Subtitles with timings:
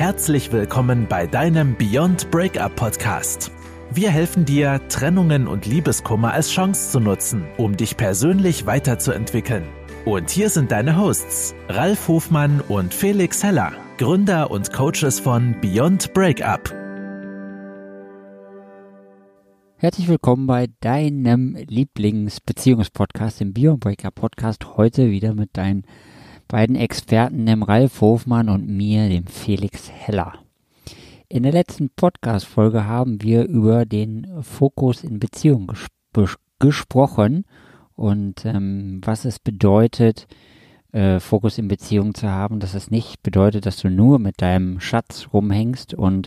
[0.00, 3.52] Herzlich willkommen bei deinem Beyond Breakup Podcast.
[3.92, 9.64] Wir helfen dir, Trennungen und Liebeskummer als Chance zu nutzen, um dich persönlich weiterzuentwickeln.
[10.06, 16.14] Und hier sind deine Hosts, Ralf Hofmann und Felix Heller, Gründer und Coaches von Beyond
[16.14, 16.74] Breakup.
[19.76, 24.78] Herzlich willkommen bei deinem Lieblingsbeziehungspodcast, dem Beyond Breakup Podcast.
[24.78, 25.84] Heute wieder mit deinen
[26.50, 30.34] beiden Experten, dem Ralf Hofmann und mir, dem Felix Heller.
[31.28, 35.68] In der letzten Podcast-Folge haben wir über den Fokus in Beziehungen
[36.12, 37.44] ges gesprochen
[37.94, 40.26] und ähm, was es bedeutet,
[40.90, 44.80] äh, Fokus in Beziehung zu haben, dass es nicht bedeutet, dass du nur mit deinem
[44.80, 46.26] Schatz rumhängst und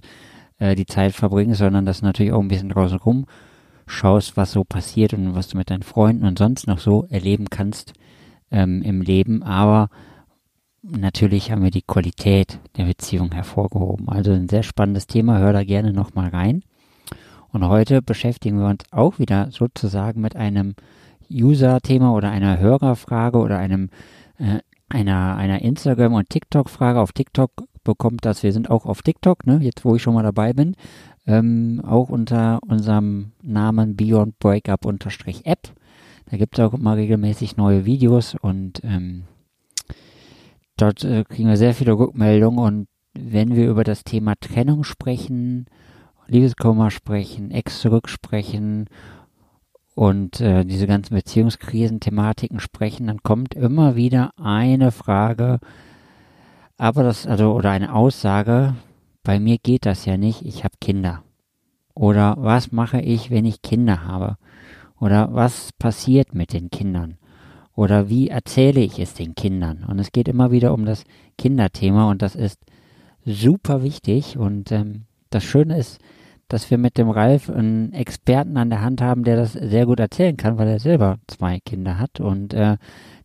[0.58, 4.64] äh, die Zeit verbringst, sondern dass du natürlich auch ein bisschen draußen rumschaust, was so
[4.64, 7.92] passiert und was du mit deinen Freunden und sonst noch so erleben kannst
[8.52, 9.90] ähm, im Leben, aber
[10.84, 14.10] natürlich haben wir die Qualität der Beziehung hervorgehoben.
[14.10, 16.64] Also ein sehr spannendes Thema, hör da gerne nochmal rein.
[17.52, 20.76] Und heute beschäftigen wir uns auch wieder sozusagen mit einem
[21.32, 23.90] User-Thema oder einer Hörerfrage oder einem
[24.38, 27.00] äh, einer, einer Instagram- und TikTok-Frage.
[27.00, 27.52] Auf TikTok
[27.84, 30.76] bekommt das, wir sind auch auf TikTok, ne, jetzt wo ich schon mal dabei bin,
[31.26, 35.74] ähm, auch unter unserem Namen Beyond Breakup-App.
[36.30, 39.24] Da gibt es auch immer regelmäßig neue Videos und ähm,
[40.78, 45.68] Dort äh, kriegen wir sehr viele Rückmeldungen und wenn wir über das Thema Trennung sprechen,
[46.28, 48.88] Liebeskummer sprechen, Ex zurück sprechen
[49.94, 55.60] und äh, diese ganzen Beziehungskrisen-Thematiken sprechen, dann kommt immer wieder eine Frage,
[56.78, 58.74] aber das, also, oder eine Aussage,
[59.24, 61.24] bei mir geht das ja nicht, ich habe Kinder.
[61.94, 64.38] Oder was mache ich, wenn ich Kinder habe?
[65.00, 67.18] Oder was passiert mit den Kindern?
[67.76, 69.84] Oder wie erzähle ich es den Kindern?
[69.88, 71.04] Und es geht immer wieder um das
[71.38, 72.60] Kinderthema und das ist
[73.26, 74.38] super wichtig.
[74.38, 76.00] Und ähm, das Schöne ist,
[76.48, 80.00] dass wir mit dem Ralf einen Experten an der Hand haben, der das sehr gut
[80.00, 82.78] erzählen kann, weil er selber zwei Kinder hat und äh,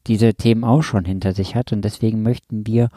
[0.06, 1.72] diese Themen auch schon hinter sich hat.
[1.72, 2.88] Und deswegen möchten wir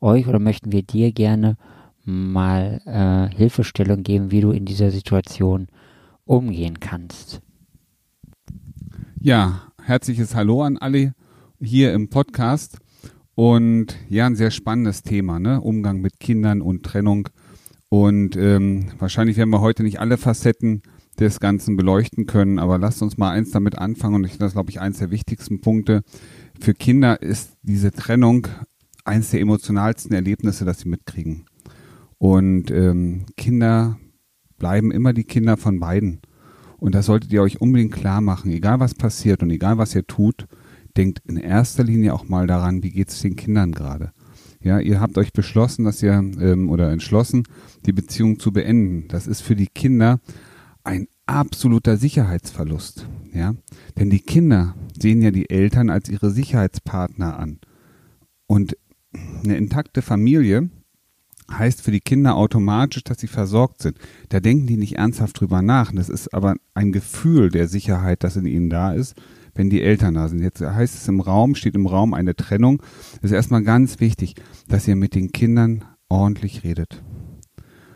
[0.00, 1.56] euch oder möchten wir dir gerne
[2.04, 5.68] mal äh, Hilfestellung geben, wie du in dieser Situation
[6.24, 7.40] umgehen kannst.
[9.20, 11.14] Ja, herzliches Hallo an alle
[11.60, 12.78] hier im Podcast.
[13.34, 15.62] Und ja, ein sehr spannendes Thema, ne?
[15.62, 17.30] Umgang mit Kindern und Trennung.
[17.88, 20.82] Und ähm, wahrscheinlich werden wir heute nicht alle Facetten
[21.18, 24.16] des Ganzen beleuchten können, aber lasst uns mal eins damit anfangen.
[24.16, 26.02] Und ich, das ist, glaube ich, eins der wichtigsten Punkte.
[26.60, 28.46] Für Kinder ist diese Trennung
[29.06, 31.46] eins der emotionalsten Erlebnisse, das sie mitkriegen.
[32.18, 33.98] Und ähm, Kinder
[34.58, 36.20] bleiben immer die Kinder von beiden.
[36.78, 40.06] Und das solltet ihr euch unbedingt klar machen, egal was passiert und egal was ihr
[40.06, 40.46] tut,
[40.96, 44.12] denkt in erster Linie auch mal daran, wie geht es den Kindern gerade.
[44.60, 47.44] Ja, ihr habt euch beschlossen, dass ihr ähm, oder entschlossen,
[47.86, 49.06] die Beziehung zu beenden.
[49.08, 50.20] Das ist für die Kinder
[50.82, 53.06] ein absoluter Sicherheitsverlust.
[53.32, 53.54] Ja,
[53.98, 57.60] denn die Kinder sehen ja die Eltern als ihre Sicherheitspartner an.
[58.46, 58.76] Und
[59.44, 60.70] eine intakte Familie
[61.50, 63.98] heißt für die Kinder automatisch, dass sie versorgt sind.
[64.28, 65.92] Da denken die nicht ernsthaft drüber nach.
[65.92, 69.14] Das ist aber ein Gefühl der Sicherheit, das in ihnen da ist,
[69.54, 70.40] wenn die Eltern da sind.
[70.40, 72.82] Jetzt heißt es im Raum, steht im Raum eine Trennung.
[73.16, 74.34] Es ist erstmal ganz wichtig,
[74.68, 77.02] dass ihr mit den Kindern ordentlich redet.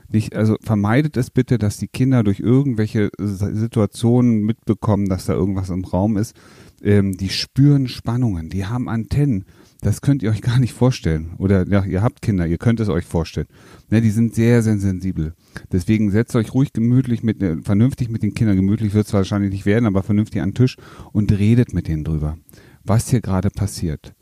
[0.08, 5.70] Nicht, also vermeidet es bitte, dass die Kinder durch irgendwelche Situationen mitbekommen, dass da irgendwas
[5.70, 6.36] im Raum ist.
[6.82, 9.46] Ähm, die spüren Spannungen, die haben Antennen
[9.82, 11.34] das könnt ihr euch gar nicht vorstellen.
[11.38, 13.48] Oder ja, ihr habt Kinder, ihr könnt es euch vorstellen.
[13.90, 15.34] Ne, die sind sehr, sehr sensibel.
[15.72, 19.50] Deswegen setzt euch ruhig gemütlich mit, äh, vernünftig mit den Kindern, gemütlich wird es wahrscheinlich
[19.50, 20.76] nicht werden, aber vernünftig an den Tisch
[21.12, 22.38] und redet mit denen drüber,
[22.84, 24.14] was hier gerade passiert.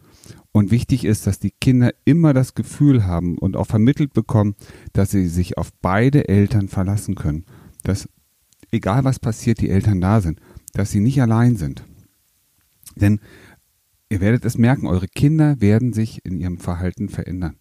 [0.50, 4.56] Und wichtig ist, dass die Kinder immer das Gefühl haben und auch vermittelt bekommen,
[4.94, 7.44] dass sie sich auf beide Eltern verlassen können.
[7.84, 8.08] Dass
[8.72, 10.40] egal was passiert, die Eltern da sind.
[10.72, 11.84] Dass sie nicht allein sind.
[12.96, 13.20] Denn
[14.10, 17.56] Ihr werdet es merken, eure Kinder werden sich in ihrem Verhalten verändern.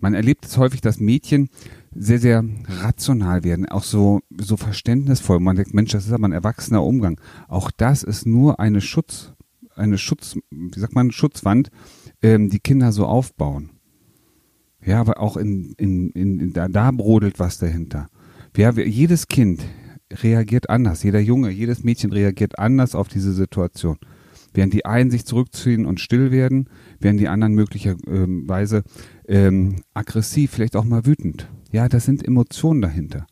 [0.00, 1.48] Man erlebt es häufig, dass Mädchen
[1.94, 5.38] sehr, sehr rational werden, auch so, so verständnisvoll.
[5.38, 7.20] Man denkt, Mensch, das ist aber ein erwachsener Umgang.
[7.46, 9.32] Auch das ist nur eine Schutz,
[9.76, 11.70] eine Schutz, wie sagt man, Schutzwand,
[12.22, 13.70] ähm, die Kinder so aufbauen.
[14.84, 18.08] Ja, aber auch in, in, in, in da, da brodelt was dahinter.
[18.56, 19.62] Ja, jedes Kind
[20.12, 23.98] reagiert anders, jeder Junge, jedes Mädchen reagiert anders auf diese Situation.
[24.56, 28.84] Während die einen sich zurückziehen und still werden, werden die anderen möglicherweise
[29.28, 31.50] ähm, aggressiv, vielleicht auch mal wütend.
[31.72, 33.26] Ja, das sind Emotionen dahinter.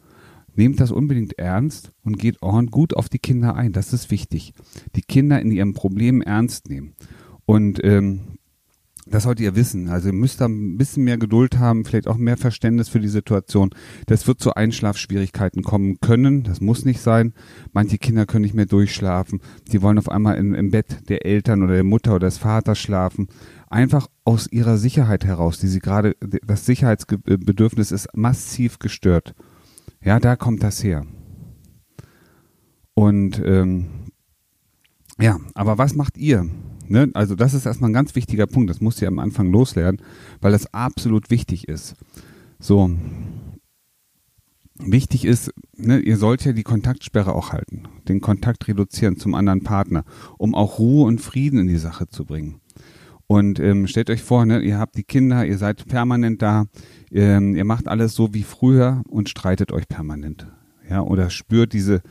[0.54, 3.72] Nehmt das unbedingt ernst und geht gut auf die Kinder ein.
[3.72, 4.52] Das ist wichtig.
[4.96, 6.92] Die Kinder in ihrem Problem ernst nehmen.
[7.46, 8.36] Und ähm,
[9.06, 9.88] Das solltet ihr wissen.
[9.90, 13.08] Also ihr müsst da ein bisschen mehr Geduld haben, vielleicht auch mehr Verständnis für die
[13.08, 13.70] Situation.
[14.06, 16.42] Das wird zu Einschlafschwierigkeiten kommen können.
[16.42, 17.34] Das muss nicht sein.
[17.72, 19.40] Manche Kinder können nicht mehr durchschlafen.
[19.70, 22.78] Die wollen auf einmal in, im Bett der Eltern oder der Mutter oder des Vaters
[22.78, 23.28] schlafen.
[23.68, 26.16] Einfach aus ihrer Sicherheit heraus, die sie gerade,
[26.46, 29.34] das Sicherheitsbedürfnis ist massiv gestört.
[30.02, 31.06] Ja, da kommt das her.
[32.94, 33.86] Und ähm,
[35.18, 36.48] ja, aber was macht ihr?
[36.88, 37.10] Ne?
[37.14, 38.70] Also das ist erstmal ein ganz wichtiger Punkt.
[38.70, 40.00] Das musst ihr am Anfang loslernen,
[40.40, 41.94] weil das absolut wichtig ist.
[42.58, 42.90] So.
[44.78, 49.62] Wichtig ist, ne, ihr sollt ja die Kontaktsperre auch halten, den Kontakt reduzieren zum anderen
[49.62, 50.04] Partner,
[50.36, 52.60] um auch Ruhe und Frieden in die Sache zu bringen.
[53.28, 56.66] Und ähm, stellt euch vor, ne, ihr habt die Kinder, ihr seid permanent da,
[57.12, 60.48] ähm, ihr macht alles so wie früher und streitet euch permanent.
[60.90, 62.02] Ja, oder spürt diese,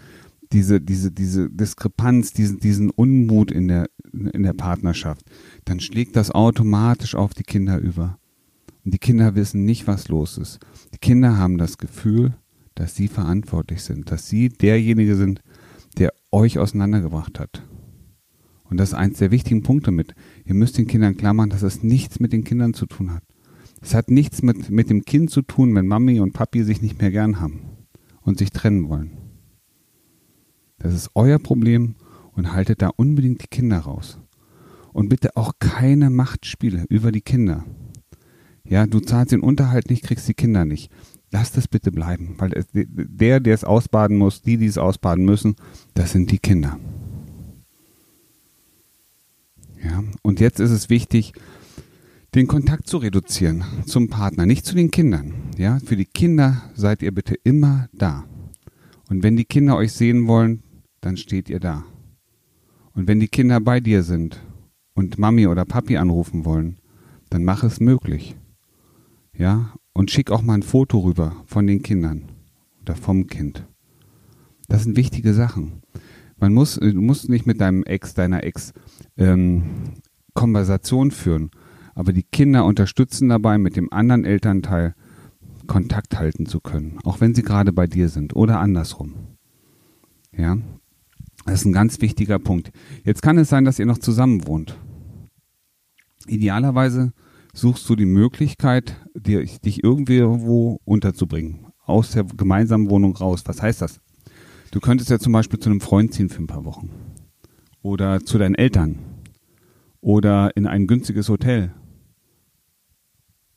[0.53, 5.25] diese, diese, diese Diskrepanz, diesen, diesen Unmut in der, in der Partnerschaft,
[5.65, 8.19] dann schlägt das automatisch auf die Kinder über.
[8.85, 10.59] Und die Kinder wissen nicht, was los ist.
[10.93, 12.35] Die Kinder haben das Gefühl,
[12.75, 15.41] dass sie verantwortlich sind, dass sie derjenige sind,
[15.97, 17.63] der euch auseinandergebracht hat.
[18.69, 20.15] Und das ist eins der wichtigen Punkte mit.
[20.45, 23.23] Ihr müsst den Kindern klar machen, dass es nichts mit den Kindern zu tun hat.
[23.81, 26.99] Es hat nichts mit, mit dem Kind zu tun, wenn Mami und Papi sich nicht
[26.99, 27.61] mehr gern haben
[28.21, 29.22] und sich trennen wollen.
[30.83, 31.95] Das ist euer Problem
[32.33, 34.19] und haltet da unbedingt die Kinder raus.
[34.91, 37.63] Und bitte auch keine Machtspiele über die Kinder.
[38.65, 40.91] Ja, du zahlst den Unterhalt nicht, kriegst die Kinder nicht.
[41.31, 45.55] Lass das bitte bleiben, weil der, der es ausbaden muss, die, die es ausbaden müssen,
[45.93, 46.77] das sind die Kinder.
[49.83, 51.33] Ja, und jetzt ist es wichtig,
[52.35, 55.33] den Kontakt zu reduzieren zum Partner, nicht zu den Kindern.
[55.57, 58.25] Ja, für die Kinder seid ihr bitte immer da.
[59.09, 60.61] Und wenn die Kinder euch sehen wollen,
[61.03, 61.83] dann steht ihr da.
[62.93, 64.41] Und wenn die Kinder bei dir sind
[64.93, 66.77] und Mami oder Papi anrufen wollen,
[67.29, 68.35] dann mach es möglich.
[69.35, 72.31] Ja, und schick auch mal ein Foto rüber von den Kindern
[72.81, 73.67] oder vom Kind.
[74.67, 75.81] Das sind wichtige Sachen.
[76.37, 78.73] Man muss, du musst nicht mit deinem Ex, deiner Ex
[79.17, 79.63] ähm,
[80.33, 81.51] Konversation führen,
[81.95, 84.95] aber die Kinder unterstützen dabei, mit dem anderen Elternteil
[85.67, 89.13] Kontakt halten zu können, auch wenn sie gerade bei dir sind oder andersrum.
[90.35, 90.57] Ja,
[91.45, 92.71] das ist ein ganz wichtiger Punkt.
[93.03, 94.77] Jetzt kann es sein, dass ihr noch zusammen wohnt.
[96.27, 97.11] Idealerweise
[97.53, 101.67] suchst du die Möglichkeit, dich irgendwo unterzubringen.
[101.85, 103.43] Aus der gemeinsamen Wohnung raus.
[103.45, 103.99] Was heißt das?
[104.71, 106.89] Du könntest ja zum Beispiel zu einem Freund ziehen für ein paar Wochen.
[107.81, 108.99] Oder zu deinen Eltern.
[109.99, 111.73] Oder in ein günstiges Hotel.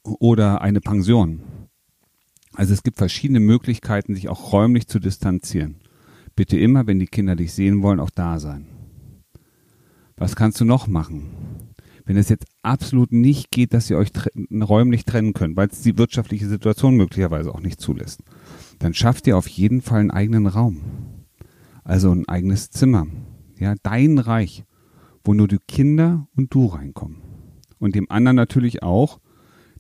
[0.03, 1.41] Oder eine Pension.
[2.55, 5.77] Also es gibt verschiedene Möglichkeiten, sich auch räumlich zu distanzieren.
[6.37, 8.67] Bitte immer, wenn die Kinder dich sehen wollen, auch da sein.
[10.19, 11.31] Was kannst du noch machen?
[12.05, 15.81] Wenn es jetzt absolut nicht geht, dass ihr euch tre räumlich trennen könnt, weil es
[15.81, 18.23] die wirtschaftliche Situation möglicherweise auch nicht zulässt,
[18.79, 20.83] dann schafft ihr auf jeden Fall einen eigenen Raum.
[21.85, 23.07] Also ein eigenes Zimmer.
[23.59, 24.65] Ja, dein Reich,
[25.25, 27.23] wo nur die Kinder und du reinkommen.
[27.79, 29.21] Und dem anderen natürlich auch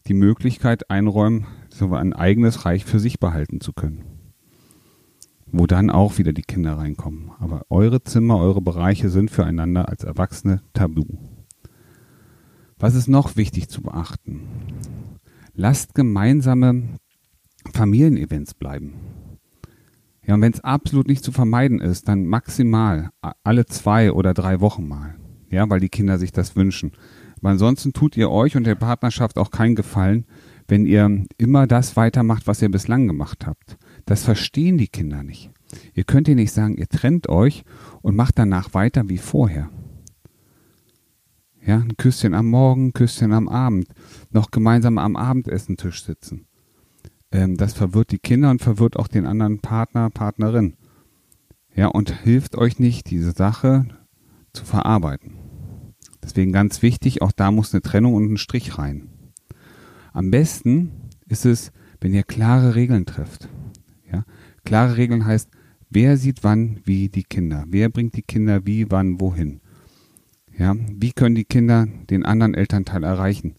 [0.06, 4.15] die Möglichkeit einräumen, so ein eigenes Reich für sich behalten zu können
[5.58, 7.30] wo dann auch wieder die Kinder reinkommen.
[7.38, 11.04] Aber eure Zimmer, eure Bereiche sind füreinander als Erwachsene tabu.
[12.78, 14.42] Was ist noch wichtig zu beachten?
[15.54, 16.98] Lasst gemeinsame
[17.72, 18.94] Familienevents bleiben.
[20.26, 23.10] Ja, und wenn es absolut nicht zu vermeiden ist, dann maximal
[23.44, 25.14] alle zwei oder drei Wochen mal.
[25.50, 26.92] Ja, weil die Kinder sich das wünschen.
[27.38, 30.26] Aber ansonsten tut ihr euch und der Partnerschaft auch keinen Gefallen,
[30.68, 33.78] wenn ihr immer das weitermacht, was ihr bislang gemacht habt.
[34.06, 35.50] Das verstehen die Kinder nicht.
[35.92, 37.64] Ihr könnt ihr nicht sagen, ihr trennt euch
[38.00, 39.68] und macht danach weiter wie vorher.
[41.66, 43.88] Ja, ein Küsschen am Morgen, ein Küsschen am Abend,
[44.30, 46.46] noch gemeinsam am Abendessentisch sitzen.
[47.32, 50.76] Ähm, das verwirrt die Kinder und verwirrt auch den anderen Partner, Partnerin.
[51.74, 53.86] Ja, und hilft euch nicht, diese Sache
[54.52, 55.32] zu verarbeiten.
[56.22, 59.08] Deswegen ganz wichtig, auch da muss eine Trennung und ein Strich rein.
[60.12, 60.92] Am besten
[61.26, 63.48] ist es, wenn ihr klare Regeln trefft.
[64.66, 65.48] Klare Regeln heißt,
[65.90, 67.64] wer sieht wann wie die Kinder?
[67.68, 69.60] Wer bringt die Kinder wie, wann, wohin?
[70.58, 70.74] Ja?
[70.92, 73.54] Wie können die Kinder den anderen Elternteil erreichen?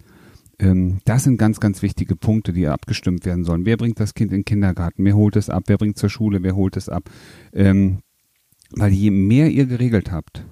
[0.59, 3.65] Ähm, das sind ganz, ganz wichtige Punkte, die abgestimmt werden sollen.
[3.65, 5.05] Wer bringt das Kind in den Kindergarten?
[5.05, 5.63] Wer holt es ab?
[5.67, 6.43] Wer bringt es zur Schule?
[6.43, 7.09] Wer holt es ab?
[7.53, 7.99] Ähm,
[8.71, 10.45] weil je mehr ihr geregelt habt,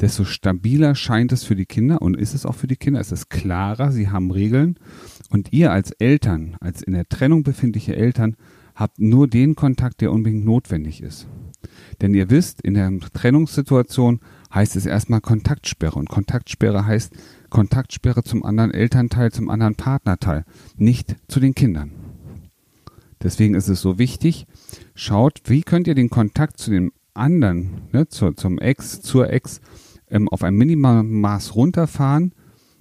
[0.00, 3.00] desto stabiler scheint es für die Kinder und ist es auch für die Kinder.
[3.00, 4.76] Es ist klarer, sie haben Regeln
[5.28, 8.36] und ihr als Eltern, als in der Trennung befindliche Eltern,
[8.80, 11.28] habt nur den Kontakt, der unbedingt notwendig ist.
[12.00, 14.20] Denn ihr wisst, in der Trennungssituation
[14.52, 15.98] heißt es erstmal Kontaktsperre.
[15.98, 17.12] Und Kontaktsperre heißt
[17.50, 20.46] Kontaktsperre zum anderen Elternteil, zum anderen Partnerteil,
[20.78, 21.92] nicht zu den Kindern.
[23.22, 24.46] Deswegen ist es so wichtig,
[24.94, 29.60] schaut, wie könnt ihr den Kontakt zu dem anderen, ne, zu, zum Ex, zur Ex,
[30.08, 32.32] ähm, auf ein Minimalmaß runterfahren,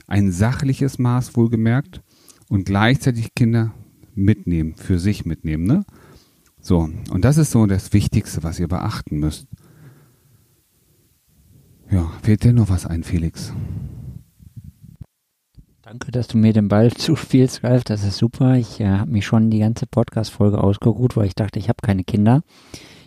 [0.07, 2.01] ein sachliches Maß wohlgemerkt
[2.47, 3.73] und gleichzeitig Kinder
[4.19, 5.65] mitnehmen, für sich mitnehmen.
[5.65, 5.85] Ne?
[6.61, 9.47] So, und das ist so das Wichtigste, was ihr beachten müsst.
[11.89, 13.51] Ja, fehlt dir noch was ein, Felix?
[15.81, 17.83] Danke, dass du mir den Ball zuspielst, Ralf.
[17.83, 18.55] Das ist super.
[18.55, 22.03] Ich äh, habe mich schon die ganze Podcast-Folge ausgeruht, weil ich dachte, ich habe keine
[22.03, 22.43] Kinder.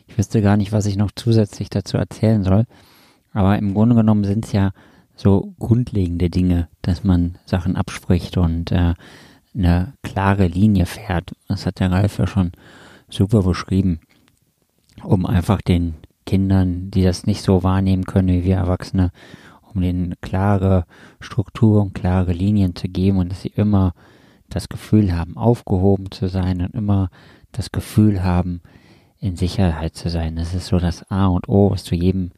[0.08, 2.64] Ich wüsste gar nicht, was ich noch zusätzlich dazu erzählen soll.
[3.32, 4.72] Aber im Grunde genommen sind es ja
[5.14, 8.94] so grundlegende Dinge, dass man Sachen abspricht und äh,
[9.54, 11.32] eine klare Linie fährt.
[11.48, 12.52] Das hat der Ralf ja schon
[13.08, 14.00] super beschrieben,
[15.02, 15.94] um einfach den
[16.26, 19.10] Kindern, die das nicht so wahrnehmen können wie wir Erwachsene,
[19.74, 20.84] um denen klare
[21.20, 23.94] Struktur und klare Linien zu geben und dass sie immer
[24.48, 27.10] das Gefühl haben, aufgehoben zu sein und immer
[27.52, 28.60] das Gefühl haben,
[29.18, 30.36] in Sicherheit zu sein.
[30.36, 32.32] Das ist so das A und O, was du jedem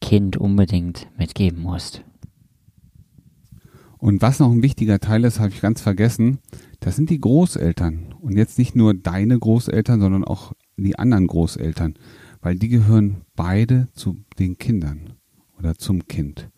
[0.00, 2.02] Kind unbedingt mitgeben musst.
[3.98, 6.38] Und was noch ein wichtiger Teil ist, habe ich ganz vergessen,
[6.80, 8.14] das sind die Großeltern.
[8.20, 11.94] Und jetzt nicht nur deine Großeltern, sondern auch die anderen Großeltern,
[12.40, 15.14] weil die gehören beide zu den Kindern
[15.58, 16.48] oder zum Kind.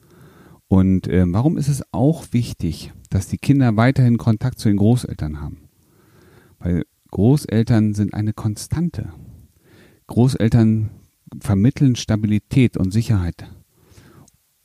[0.69, 5.41] Und äh, warum ist es auch wichtig, dass die Kinder weiterhin Kontakt zu den Großeltern
[5.41, 5.69] haben?
[6.59, 9.13] Weil Großeltern sind eine Konstante.
[10.07, 10.91] Großeltern
[11.41, 13.51] vermitteln Stabilität und Sicherheit.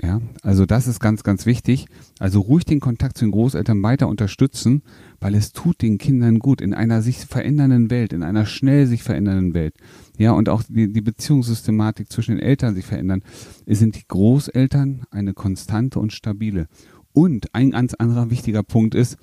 [0.02, 1.88] Ja, also das ist ganz, ganz wichtig.
[2.20, 4.82] Also ruhig den Kontakt zu den Großeltern weiter unterstützen,
[5.22, 9.04] weil es tut den Kindern gut in einer sich verändernden Welt, in einer schnell sich
[9.04, 9.74] verändernden Welt.
[10.18, 13.24] Ja, und auch die, die Beziehungssystematik zwischen den Eltern sich verändern,
[13.66, 16.68] sind die Großeltern eine konstante und stabile.
[17.14, 19.16] Und ein ganz anderer wichtiger Punkt ist,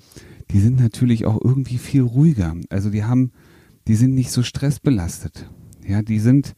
[0.49, 2.55] die sind natürlich auch irgendwie viel ruhiger.
[2.69, 3.31] Also die haben,
[3.87, 5.49] die sind nicht so stressbelastet.
[5.87, 6.55] Ja, die sind,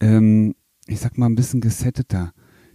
[0.00, 0.54] ähm,
[0.86, 2.32] ich sag mal, ein bisschen gesetteter.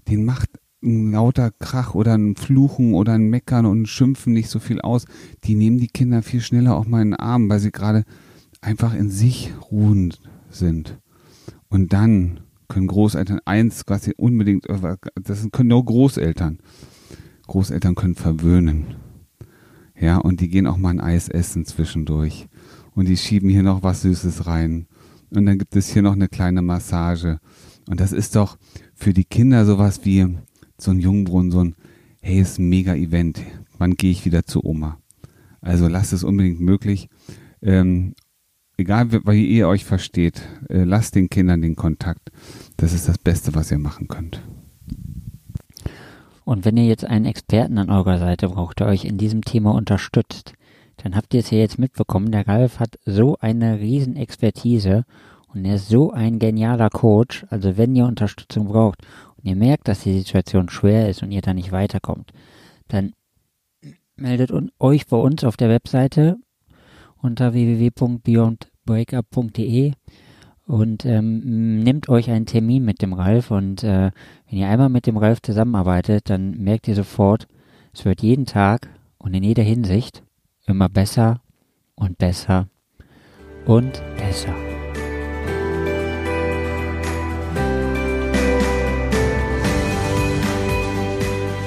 [0.10, 0.50] Den macht
[0.86, 4.80] ein lauter Krach oder ein Fluchen oder ein Meckern und ein Schimpfen nicht so viel
[4.82, 5.06] aus.
[5.44, 8.04] Die nehmen die Kinder viel schneller auf meinen Arm, weil sie gerade
[8.62, 11.00] einfach in sich ruhend sind.
[11.70, 16.60] Und dann können Großeltern eins, sie unbedingt, das können nur Großeltern.
[17.48, 18.96] Großeltern können verwöhnen.
[20.00, 22.48] Ja, und die gehen auch mal ein Eis essen zwischendurch.
[22.92, 24.88] Und die schieben hier noch was Süßes rein.
[25.30, 27.40] Und dann gibt es hier noch eine kleine Massage.
[27.90, 28.58] Und das ist doch
[28.94, 30.38] für die Kinder sowas wie
[30.78, 31.76] so ein Jungbrunnen, so ein,
[32.22, 33.42] hey, ist ein mega Event.
[33.78, 34.98] Wann gehe ich wieder zu Oma?
[35.62, 37.10] Also lasst es unbedingt möglich.
[37.62, 38.14] Ähm,
[38.78, 42.32] egal wie ihr euch versteht, äh, lasst den Kindern den Kontakt.
[42.78, 44.42] Das ist das Beste, was ihr machen könnt.
[46.44, 49.74] Und wenn ihr jetzt einen Experten an eurer Seite braucht, der euch in diesem Thema
[49.74, 50.54] unterstützt,
[50.98, 55.06] dann habt ihr es ja jetzt mitbekommen, der Ralf hat so eine riesen Expertise
[55.48, 57.46] und er ist so ein genialer Coach.
[57.50, 59.02] Also wenn ihr Unterstützung braucht
[59.46, 62.34] und ihr merkt, dass die Situation schwer ist und ihr da nicht weiterkommt,
[62.88, 63.14] dann
[64.16, 66.38] meldet euch bei uns auf der Webseite
[67.22, 69.92] unter www.beyondbreakup.de
[70.66, 74.10] und ähm, nehmt euch einen Termin mit dem Ralf und äh,
[74.50, 77.48] wenn ihr einmal mit dem Ralf zusammenarbeitet, dann merkt ihr sofort,
[77.94, 80.24] es wird jeden Tag und in jeder Hinsicht
[80.66, 81.42] immer besser
[81.94, 82.68] und besser
[83.68, 84.56] und besser.